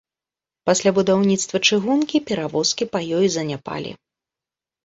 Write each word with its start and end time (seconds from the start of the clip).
Пасля 0.69 0.93
будаўніцтва 0.97 1.57
чыгункі 1.67 2.23
перавозкі 2.31 2.83
па 2.97 3.03
ёй 3.19 3.27
заняпалі. 3.37 3.91